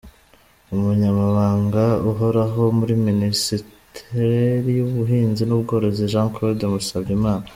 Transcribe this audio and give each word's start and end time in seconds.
Umunyamabanga 0.75 1.83
uhoraho 2.09 2.61
muri 2.77 2.93
Ministeri 3.07 4.69
y’ubuhinzi 4.77 5.43
n’ubworozi 5.45 6.01
ni 6.05 6.11
Jean 6.11 6.29
Claude 6.35 6.65
Musabyimana 6.73 7.47